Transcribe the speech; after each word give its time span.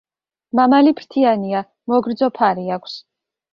მამალი 0.59 0.93
ფრთიანია, 1.01 1.63
მოგრძო 1.95 2.33
ფარი 2.41 2.67
აქვს. 2.81 2.99